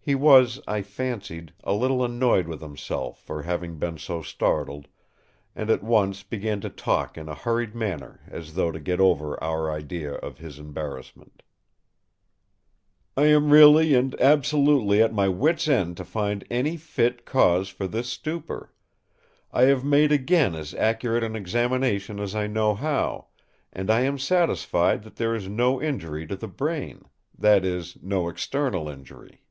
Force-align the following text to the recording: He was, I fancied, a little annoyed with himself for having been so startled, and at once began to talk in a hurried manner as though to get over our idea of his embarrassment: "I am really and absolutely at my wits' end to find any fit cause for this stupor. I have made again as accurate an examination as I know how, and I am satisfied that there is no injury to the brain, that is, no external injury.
He 0.00 0.14
was, 0.14 0.58
I 0.66 0.80
fancied, 0.80 1.52
a 1.62 1.74
little 1.74 2.02
annoyed 2.02 2.48
with 2.48 2.62
himself 2.62 3.20
for 3.20 3.42
having 3.42 3.76
been 3.78 3.98
so 3.98 4.22
startled, 4.22 4.88
and 5.54 5.68
at 5.68 5.82
once 5.82 6.22
began 6.22 6.62
to 6.62 6.70
talk 6.70 7.18
in 7.18 7.28
a 7.28 7.34
hurried 7.34 7.74
manner 7.74 8.20
as 8.26 8.54
though 8.54 8.72
to 8.72 8.80
get 8.80 9.00
over 9.00 9.38
our 9.44 9.70
idea 9.70 10.14
of 10.14 10.38
his 10.38 10.58
embarrassment: 10.58 11.42
"I 13.18 13.26
am 13.26 13.50
really 13.50 13.92
and 13.92 14.18
absolutely 14.18 15.02
at 15.02 15.12
my 15.12 15.28
wits' 15.28 15.68
end 15.68 15.98
to 15.98 16.06
find 16.06 16.42
any 16.50 16.78
fit 16.78 17.26
cause 17.26 17.68
for 17.68 17.86
this 17.86 18.08
stupor. 18.08 18.72
I 19.52 19.64
have 19.64 19.84
made 19.84 20.10
again 20.10 20.54
as 20.54 20.72
accurate 20.76 21.22
an 21.22 21.36
examination 21.36 22.18
as 22.18 22.34
I 22.34 22.46
know 22.46 22.72
how, 22.72 23.26
and 23.74 23.90
I 23.90 24.00
am 24.04 24.16
satisfied 24.18 25.02
that 25.02 25.16
there 25.16 25.34
is 25.34 25.48
no 25.50 25.82
injury 25.82 26.26
to 26.28 26.36
the 26.36 26.48
brain, 26.48 27.02
that 27.36 27.62
is, 27.66 27.98
no 28.00 28.30
external 28.30 28.88
injury. 28.88 29.42